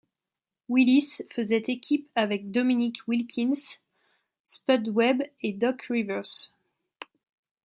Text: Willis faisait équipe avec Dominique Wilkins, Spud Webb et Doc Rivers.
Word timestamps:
Willis 0.67 1.21
faisait 1.29 1.61
équipe 1.69 2.09
avec 2.15 2.49
Dominique 2.49 3.07
Wilkins, 3.07 3.77
Spud 4.43 4.89
Webb 4.89 5.21
et 5.43 5.53
Doc 5.55 5.83
Rivers. 5.83 6.55